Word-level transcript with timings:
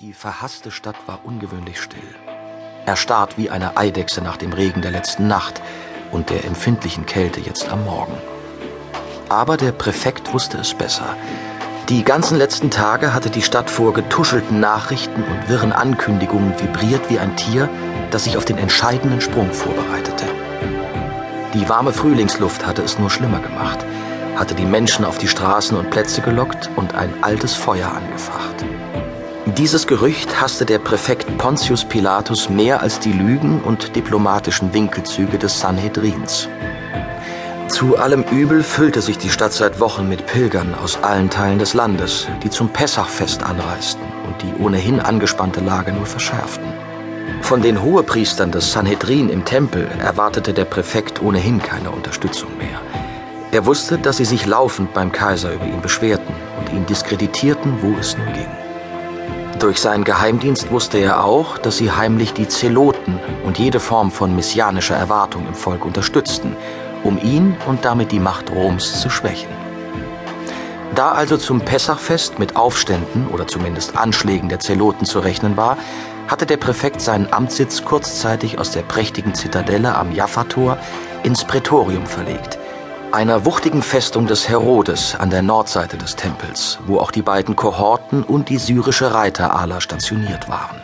Die 0.00 0.14
verhasste 0.14 0.70
Stadt 0.70 0.96
war 1.06 1.20
ungewöhnlich 1.22 1.78
still. 1.78 2.14
Erstarrt 2.86 3.36
wie 3.36 3.50
eine 3.50 3.76
Eidechse 3.76 4.22
nach 4.22 4.38
dem 4.38 4.54
Regen 4.54 4.80
der 4.80 4.90
letzten 4.90 5.28
Nacht 5.28 5.60
und 6.10 6.30
der 6.30 6.46
empfindlichen 6.46 7.04
Kälte 7.04 7.40
jetzt 7.40 7.68
am 7.68 7.84
Morgen. 7.84 8.16
Aber 9.28 9.58
der 9.58 9.70
Präfekt 9.70 10.32
wusste 10.32 10.56
es 10.56 10.72
besser. 10.72 11.14
Die 11.90 12.04
ganzen 12.04 12.38
letzten 12.38 12.70
Tage 12.70 13.12
hatte 13.12 13.28
die 13.28 13.42
Stadt 13.42 13.68
vor 13.68 13.92
getuschelten 13.92 14.60
Nachrichten 14.60 15.22
und 15.22 15.48
wirren 15.50 15.72
Ankündigungen 15.72 16.58
vibriert 16.58 17.10
wie 17.10 17.18
ein 17.18 17.36
Tier, 17.36 17.68
das 18.10 18.24
sich 18.24 18.38
auf 18.38 18.46
den 18.46 18.56
entscheidenden 18.56 19.20
Sprung 19.20 19.52
vorbereitete. 19.52 20.24
Die 21.52 21.68
warme 21.68 21.92
Frühlingsluft 21.92 22.66
hatte 22.66 22.82
es 22.82 22.98
nur 22.98 23.10
schlimmer 23.10 23.40
gemacht, 23.40 23.84
hatte 24.36 24.54
die 24.54 24.64
Menschen 24.64 25.04
auf 25.04 25.18
die 25.18 25.28
Straßen 25.28 25.76
und 25.76 25.90
Plätze 25.90 26.22
gelockt 26.22 26.70
und 26.76 26.94
ein 26.94 27.12
altes 27.22 27.54
Feuer 27.54 27.92
angefacht. 27.92 28.64
Dieses 29.58 29.86
Gerücht 29.86 30.40
hasste 30.40 30.64
der 30.64 30.78
Präfekt 30.78 31.36
Pontius 31.36 31.84
Pilatus 31.84 32.48
mehr 32.48 32.80
als 32.80 33.00
die 33.00 33.12
Lügen 33.12 33.60
und 33.60 33.94
diplomatischen 33.94 34.72
Winkelzüge 34.72 35.36
des 35.36 35.60
Sanhedrins. 35.60 36.48
Zu 37.68 37.98
allem 37.98 38.24
Übel 38.30 38.62
füllte 38.62 39.02
sich 39.02 39.18
die 39.18 39.28
Stadt 39.28 39.52
seit 39.52 39.78
Wochen 39.78 40.08
mit 40.08 40.26
Pilgern 40.26 40.74
aus 40.74 41.02
allen 41.02 41.28
Teilen 41.28 41.58
des 41.58 41.74
Landes, 41.74 42.28
die 42.42 42.48
zum 42.48 42.70
Pessachfest 42.70 43.42
anreisten 43.42 44.02
und 44.26 44.40
die 44.40 44.62
ohnehin 44.62 45.00
angespannte 45.00 45.60
Lage 45.60 45.92
nur 45.92 46.06
verschärften. 46.06 46.72
Von 47.42 47.60
den 47.60 47.82
Hohepriestern 47.82 48.52
des 48.52 48.72
Sanhedrin 48.72 49.28
im 49.28 49.44
Tempel 49.44 49.86
erwartete 50.00 50.54
der 50.54 50.64
Präfekt 50.64 51.20
ohnehin 51.20 51.62
keine 51.62 51.90
Unterstützung 51.90 52.56
mehr. 52.56 52.80
Er 53.50 53.66
wusste, 53.66 53.98
dass 53.98 54.16
sie 54.16 54.24
sich 54.24 54.46
laufend 54.46 54.94
beim 54.94 55.12
Kaiser 55.12 55.52
über 55.52 55.66
ihn 55.66 55.82
beschwerten 55.82 56.34
und 56.58 56.72
ihn 56.72 56.86
diskreditierten, 56.86 57.82
wo 57.82 57.94
es 58.00 58.16
nur 58.16 58.28
ging. 58.28 58.48
Durch 59.62 59.78
seinen 59.78 60.02
Geheimdienst 60.02 60.72
wusste 60.72 60.98
er 60.98 61.22
auch, 61.24 61.56
dass 61.56 61.76
sie 61.76 61.92
heimlich 61.92 62.32
die 62.32 62.48
Zeloten 62.48 63.20
und 63.44 63.60
jede 63.60 63.78
Form 63.78 64.10
von 64.10 64.34
messianischer 64.34 64.96
Erwartung 64.96 65.46
im 65.46 65.54
Volk 65.54 65.84
unterstützten, 65.84 66.56
um 67.04 67.16
ihn 67.16 67.56
und 67.68 67.84
damit 67.84 68.10
die 68.10 68.18
Macht 68.18 68.50
Roms 68.50 69.00
zu 69.00 69.08
schwächen. 69.08 69.50
Da 70.96 71.12
also 71.12 71.36
zum 71.36 71.60
Pessachfest 71.60 72.40
mit 72.40 72.56
Aufständen 72.56 73.28
oder 73.28 73.46
zumindest 73.46 73.96
Anschlägen 73.96 74.48
der 74.48 74.58
Zeloten 74.58 75.04
zu 75.04 75.20
rechnen 75.20 75.56
war, 75.56 75.76
hatte 76.26 76.44
der 76.44 76.56
Präfekt 76.56 77.00
seinen 77.00 77.32
Amtssitz 77.32 77.84
kurzzeitig 77.84 78.58
aus 78.58 78.72
der 78.72 78.82
prächtigen 78.82 79.32
Zitadelle 79.32 79.94
am 79.94 80.10
Jaffa-Tor 80.10 80.76
ins 81.22 81.44
Prätorium 81.44 82.06
verlegt, 82.06 82.58
einer 83.12 83.44
wuchtigen 83.44 83.82
Festung 83.82 84.26
des 84.26 84.48
Herodes 84.48 85.14
an 85.14 85.28
der 85.28 85.42
Nordseite 85.42 85.98
des 85.98 86.16
Tempels, 86.16 86.78
wo 86.86 86.98
auch 86.98 87.10
die 87.10 87.22
beiden 87.22 87.56
Kohorten 87.56 88.22
und 88.22 88.48
die 88.48 88.56
syrische 88.56 89.12
Reiterala 89.12 89.80
stationiert 89.80 90.48
waren. 90.48 90.80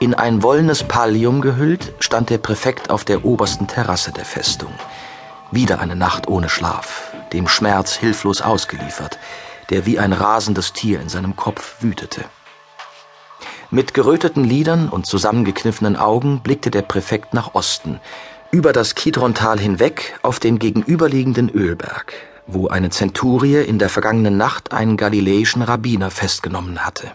In 0.00 0.14
ein 0.14 0.42
wollenes 0.42 0.82
Pallium 0.82 1.40
gehüllt, 1.40 1.92
stand 2.00 2.30
der 2.30 2.38
Präfekt 2.38 2.90
auf 2.90 3.04
der 3.04 3.24
obersten 3.24 3.66
Terrasse 3.66 4.12
der 4.12 4.24
Festung. 4.24 4.72
Wieder 5.52 5.80
eine 5.80 5.96
Nacht 5.96 6.28
ohne 6.28 6.48
Schlaf, 6.48 7.12
dem 7.32 7.48
Schmerz 7.48 7.94
hilflos 7.94 8.42
ausgeliefert, 8.42 9.18
der 9.70 9.86
wie 9.86 9.98
ein 9.98 10.12
rasendes 10.12 10.72
Tier 10.72 11.00
in 11.00 11.08
seinem 11.08 11.36
Kopf 11.36 11.76
wütete. 11.80 12.24
Mit 13.70 13.92
geröteten 13.92 14.44
Lidern 14.44 14.88
und 14.88 15.06
zusammengekniffenen 15.06 15.96
Augen 15.96 16.40
blickte 16.40 16.70
der 16.70 16.82
Präfekt 16.82 17.34
nach 17.34 17.54
Osten, 17.54 18.00
über 18.50 18.72
das 18.72 18.94
Kidrontal 18.94 19.58
hinweg 19.58 20.18
auf 20.22 20.40
den 20.40 20.58
gegenüberliegenden 20.58 21.50
Ölberg, 21.50 22.14
wo 22.46 22.68
eine 22.68 22.90
Zenturie 22.90 23.62
in 23.62 23.78
der 23.78 23.90
vergangenen 23.90 24.36
Nacht 24.36 24.72
einen 24.72 24.96
galiläischen 24.96 25.62
Rabbiner 25.62 26.10
festgenommen 26.10 26.84
hatte. 26.84 27.12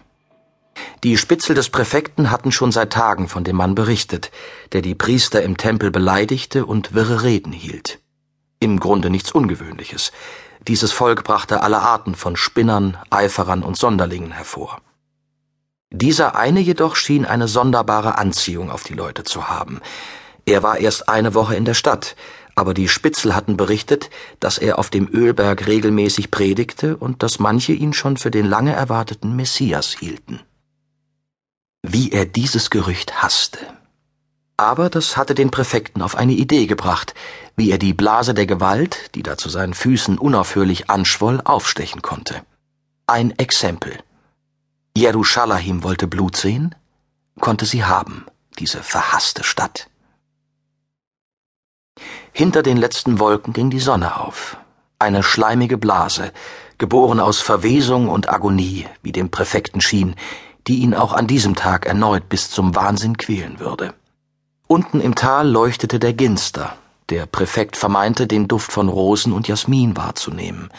Die 1.03 1.17
Spitzel 1.17 1.55
des 1.55 1.69
Präfekten 1.69 2.29
hatten 2.31 2.51
schon 2.51 2.71
seit 2.71 2.93
Tagen 2.93 3.27
von 3.27 3.43
dem 3.43 3.55
Mann 3.55 3.75
berichtet, 3.75 4.31
der 4.71 4.81
die 4.81 4.95
Priester 4.95 5.41
im 5.41 5.57
Tempel 5.57 5.91
beleidigte 5.91 6.65
und 6.65 6.93
wirre 6.93 7.23
Reden 7.23 7.51
hielt. 7.51 7.99
Im 8.59 8.79
Grunde 8.79 9.09
nichts 9.09 9.31
Ungewöhnliches. 9.31 10.11
Dieses 10.67 10.91
Volk 10.91 11.23
brachte 11.23 11.61
alle 11.61 11.79
Arten 11.79 12.15
von 12.15 12.35
Spinnern, 12.35 12.97
Eiferern 13.09 13.63
und 13.63 13.75
Sonderlingen 13.75 14.31
hervor. 14.31 14.79
Dieser 15.91 16.35
eine 16.35 16.59
jedoch 16.59 16.95
schien 16.95 17.25
eine 17.25 17.47
sonderbare 17.47 18.17
Anziehung 18.17 18.71
auf 18.71 18.83
die 18.83 18.93
Leute 18.93 19.23
zu 19.23 19.47
haben, 19.47 19.81
er 20.45 20.63
war 20.63 20.77
erst 20.77 21.09
eine 21.09 21.33
Woche 21.33 21.55
in 21.55 21.65
der 21.65 21.73
Stadt, 21.73 22.15
aber 22.55 22.73
die 22.73 22.87
Spitzel 22.87 23.33
hatten 23.33 23.57
berichtet, 23.57 24.09
dass 24.39 24.57
er 24.57 24.77
auf 24.77 24.89
dem 24.89 25.07
Ölberg 25.11 25.65
regelmäßig 25.67 26.31
predigte 26.31 26.97
und 26.97 27.23
dass 27.23 27.39
manche 27.39 27.73
ihn 27.73 27.93
schon 27.93 28.17
für 28.17 28.31
den 28.31 28.45
lange 28.45 28.73
erwarteten 28.73 29.35
Messias 29.35 29.93
hielten. 29.93 30.41
Wie 31.81 32.11
er 32.11 32.25
dieses 32.25 32.69
Gerücht 32.69 33.23
hasste. 33.23 33.59
Aber 34.55 34.89
das 34.89 35.17
hatte 35.17 35.33
den 35.33 35.49
Präfekten 35.49 36.01
auf 36.01 36.15
eine 36.15 36.33
Idee 36.33 36.67
gebracht, 36.67 37.15
wie 37.55 37.71
er 37.71 37.79
die 37.79 37.93
Blase 37.93 38.33
der 38.33 38.45
Gewalt, 38.45 39.15
die 39.15 39.23
da 39.23 39.37
zu 39.37 39.49
seinen 39.49 39.73
Füßen 39.73 40.17
unaufhörlich 40.17 40.89
anschwoll, 40.89 41.41
aufstechen 41.43 42.01
konnte. 42.01 42.43
Ein 43.07 43.37
Exempel. 43.37 43.97
Jerusalem 44.95 45.83
wollte 45.83 46.07
Blut 46.07 46.37
sehen, 46.37 46.75
konnte 47.39 47.65
sie 47.65 47.83
haben, 47.83 48.25
diese 48.59 48.83
verhasste 48.83 49.43
Stadt. 49.43 49.89
Hinter 52.35 52.63
den 52.63 52.77
letzten 52.77 53.19
Wolken 53.19 53.53
ging 53.53 53.69
die 53.69 53.79
Sonne 53.79 54.19
auf. 54.19 54.57
Eine 54.97 55.21
schleimige 55.21 55.77
Blase, 55.77 56.31
geboren 56.79 57.19
aus 57.19 57.39
Verwesung 57.39 58.09
und 58.09 58.27
Agonie, 58.27 58.87
wie 59.03 59.11
dem 59.11 59.29
Präfekten 59.29 59.81
schien, 59.81 60.15
die 60.65 60.79
ihn 60.79 60.95
auch 60.95 61.13
an 61.13 61.27
diesem 61.27 61.55
Tag 61.55 61.85
erneut 61.85 62.29
bis 62.29 62.49
zum 62.49 62.75
Wahnsinn 62.75 63.17
quälen 63.17 63.59
würde. 63.59 63.93
Unten 64.65 64.99
im 64.99 65.13
Tal 65.13 65.47
leuchtete 65.47 65.99
der 65.99 66.13
Ginster. 66.13 66.75
Der 67.09 67.27
Präfekt 67.27 67.77
vermeinte, 67.77 68.25
den 68.25 68.47
Duft 68.47 68.71
von 68.71 68.89
Rosen 68.89 69.31
und 69.31 69.47
Jasmin 69.47 69.95
wahrzunehmen. 69.95 70.71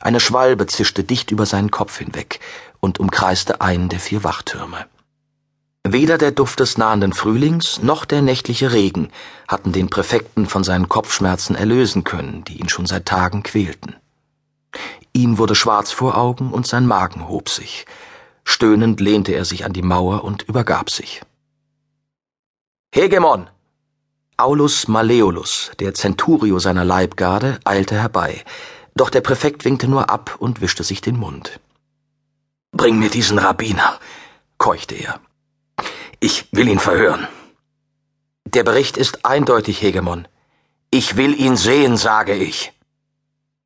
Eine 0.00 0.20
Schwalbe 0.20 0.66
zischte 0.66 1.04
dicht 1.04 1.30
über 1.30 1.44
seinen 1.44 1.70
Kopf 1.70 1.98
hinweg 1.98 2.40
und 2.80 3.00
umkreiste 3.00 3.60
einen 3.60 3.90
der 3.90 4.00
vier 4.00 4.24
Wachtürme. 4.24 4.86
Weder 5.92 6.18
der 6.18 6.32
Duft 6.32 6.60
des 6.60 6.78
nahenden 6.78 7.12
Frühlings 7.12 7.82
noch 7.82 8.04
der 8.04 8.22
nächtliche 8.22 8.72
Regen 8.72 9.10
hatten 9.46 9.72
den 9.72 9.88
Präfekten 9.88 10.46
von 10.46 10.64
seinen 10.64 10.88
Kopfschmerzen 10.88 11.54
erlösen 11.54 12.02
können, 12.02 12.44
die 12.44 12.58
ihn 12.58 12.68
schon 12.68 12.86
seit 12.86 13.06
Tagen 13.06 13.42
quälten. 13.42 13.94
Ihm 15.12 15.38
wurde 15.38 15.54
schwarz 15.54 15.92
vor 15.92 16.16
Augen 16.16 16.50
und 16.52 16.66
sein 16.66 16.86
Magen 16.86 17.28
hob 17.28 17.48
sich. 17.48 17.86
Stöhnend 18.44 19.00
lehnte 19.00 19.32
er 19.32 19.44
sich 19.44 19.64
an 19.64 19.72
die 19.72 19.82
Mauer 19.82 20.24
und 20.24 20.42
übergab 20.42 20.90
sich. 20.90 21.22
Hegemon! 22.92 23.48
Aulus 24.38 24.88
Maleolus, 24.88 25.70
der 25.78 25.94
Centurio 25.94 26.58
seiner 26.58 26.84
Leibgarde, 26.84 27.58
eilte 27.64 27.94
herbei, 27.94 28.44
doch 28.94 29.10
der 29.10 29.20
Präfekt 29.20 29.64
winkte 29.64 29.88
nur 29.88 30.10
ab 30.10 30.36
und 30.38 30.60
wischte 30.60 30.84
sich 30.84 31.00
den 31.00 31.16
Mund. 31.16 31.60
Bring 32.72 32.98
mir 32.98 33.08
diesen 33.08 33.38
Rabbiner, 33.38 33.98
keuchte 34.58 34.94
er. 34.94 35.20
Ich 36.28 36.48
will 36.50 36.66
ihn 36.66 36.80
verhören. 36.80 37.28
Der 38.46 38.64
Bericht 38.64 38.96
ist 38.96 39.24
eindeutig, 39.24 39.80
Hegemon. 39.80 40.26
Ich 40.90 41.16
will 41.16 41.32
ihn 41.40 41.56
sehen, 41.56 41.96
sage 41.96 42.34
ich. 42.34 42.72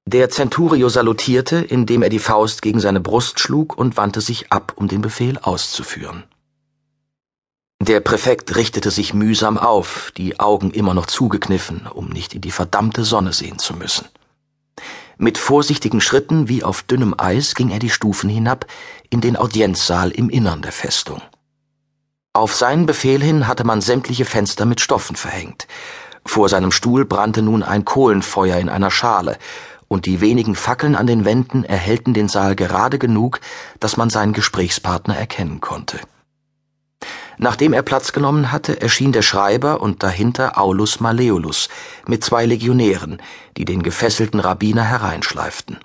Der 0.04 0.28
Centurio 0.28 0.91
salutierte, 0.91 1.56
indem 1.56 2.03
er 2.03 2.10
die 2.10 2.19
Faust 2.19 2.60
gegen 2.60 2.78
seine 2.78 3.00
Brust 3.00 3.41
schlug 3.41 3.78
und 3.78 3.97
wandte 3.97 4.20
sich 4.20 4.53
ab, 4.53 4.75
um 4.76 4.88
den 4.88 5.00
Befehl 5.00 5.38
auszuführen. 5.38 6.25
Der 7.81 8.00
Präfekt 8.00 8.54
richtete 8.56 8.91
sich 8.91 9.15
mühsam 9.15 9.56
auf, 9.56 10.12
die 10.19 10.38
Augen 10.38 10.70
immer 10.70 10.93
noch 10.93 11.06
zugekniffen, 11.06 11.87
um 11.87 12.10
nicht 12.10 12.34
in 12.34 12.43
die 12.43 12.50
verdammte 12.50 13.04
Sonne 13.04 13.32
sehen 13.32 13.59
zu 13.59 13.72
müssen. 13.72 14.06
Mit 15.16 15.38
vorsichtigen 15.38 16.03
Schritten 16.03 16.50
wie 16.50 16.62
auf 16.62 16.82
dünnem 16.82 17.15
Eis 17.16 17.54
ging 17.54 17.70
er 17.70 17.78
die 17.78 17.88
Stufen 17.88 18.28
hinab 18.28 18.66
in 19.09 19.22
den 19.22 19.38
Audienzsaal 19.38 20.10
im 20.10 20.28
Innern 20.28 20.60
der 20.60 20.72
Festung. 20.72 21.23
Auf 22.32 22.55
seinen 22.55 22.87
Befehl 22.87 23.21
hin 23.21 23.49
hatte 23.49 23.65
man 23.65 23.81
sämtliche 23.81 24.25
Fenster 24.25 24.65
mit 24.65 24.81
Stoffen 24.81 25.17
verhängt. 25.17 25.67
Vor 26.25 26.49
seinem 26.49 26.71
Stuhl 26.71 27.05
brannte 27.05 27.43
nun 27.43 27.65
ein 27.65 27.85
Kohlenfeuer 27.85 28.59
in 28.59 28.69
einer 28.69 28.93
Schale, 28.93 29.37
und 29.88 30.06
die 30.06 30.21
wenigen 30.21 30.55
Fackeln 30.55 30.94
an 30.94 31.09
den 31.09 31.25
Wänden 31.25 31.65
erhellten 31.65 32.15
den 32.15 32.29
Saal 32.29 32.55
gerade 32.55 33.00
genug, 33.00 33.41
dass 33.81 33.97
man 33.97 34.11
seinen 34.11 34.32
Gesprächspartner 34.32 35.17
erkennen 35.17 35.61
konnte. 35.61 35.99
Nachdem 37.37 37.73
er 37.73 37.82
Platz 37.82 38.12
genommen 38.12 38.53
hatte, 38.53 38.81
erschien 38.81 39.11
der 39.11 39.23
Schreiber 39.23 39.81
und 39.81 40.05
dahinter 40.05 40.56
Aulus 40.56 41.00
Maleolus 41.00 41.69
mit 42.06 42.23
zwei 42.23 42.47
Legionären, 42.47 43.21
die 43.56 43.65
den 43.65 43.83
gefesselten 43.83 44.38
Rabbiner 44.38 44.85
hereinschleiften. 44.85 45.79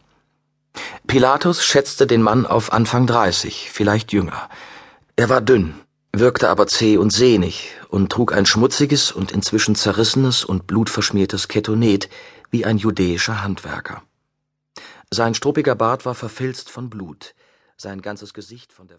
Pilatus 1.07 1.65
schätzte 1.65 2.05
den 2.05 2.21
Mann 2.21 2.45
auf 2.45 2.71
Anfang 2.71 3.07
dreißig, 3.07 3.71
vielleicht 3.71 4.11
jünger. 4.11 4.49
Er 5.15 5.29
war 5.29 5.41
dünn, 5.41 5.75
wirkte 6.19 6.49
aber 6.49 6.67
zäh 6.67 6.97
und 6.97 7.11
sehnig 7.11 7.71
und 7.89 8.11
trug 8.11 8.33
ein 8.33 8.45
schmutziges 8.45 9.11
und 9.11 9.31
inzwischen 9.31 9.75
zerrissenes 9.75 10.45
und 10.45 10.67
blutverschmiertes 10.67 11.47
Ketonet 11.47 12.09
wie 12.51 12.65
ein 12.65 12.77
judäischer 12.77 13.43
Handwerker. 13.43 14.03
Sein 15.11 15.33
struppiger 15.33 15.75
Bart 15.75 16.05
war 16.05 16.15
verfilzt 16.15 16.69
von 16.69 16.89
Blut, 16.89 17.35
sein 17.77 18.01
ganzes 18.01 18.33
Gesicht 18.33 18.71
von 18.71 18.87
der 18.87 18.93